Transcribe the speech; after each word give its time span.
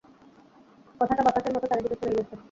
কথাটা 0.99 1.21
বাতাসের 1.23 1.51
মত 1.55 1.63
চারিদিকে 1.69 1.97
ছড়িয়ে 1.99 2.17
গেছে। 2.19 2.33